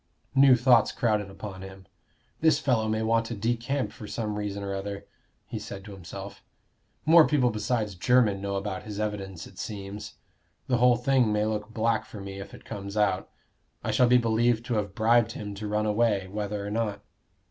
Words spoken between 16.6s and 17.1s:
or not."